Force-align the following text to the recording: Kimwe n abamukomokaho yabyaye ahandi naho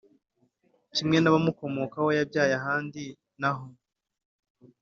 Kimwe 0.95 1.17
n 1.19 1.25
abamukomokaho 1.29 2.09
yabyaye 2.17 2.53
ahandi 2.59 3.03
naho 3.39 3.65